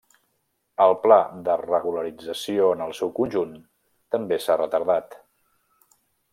[0.85, 1.17] El pla
[1.47, 3.53] de regularització en el seu conjunt
[4.17, 5.19] també s'ha retardat.